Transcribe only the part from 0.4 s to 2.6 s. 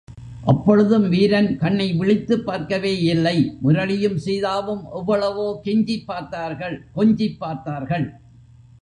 அப்பொழுதும் வீரன் கண்னை விழித்துப்